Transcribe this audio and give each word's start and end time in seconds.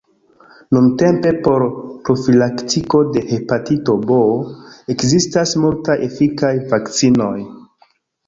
Nuntempe 0.75 1.31
por 1.47 1.65
profilaktiko 2.07 3.01
de 3.17 3.21
hepatito 3.33 3.95
B 4.11 4.17
ekzistas 4.95 5.53
multaj 5.65 5.99
efikaj 6.09 6.53
vakcinoj. 6.75 7.37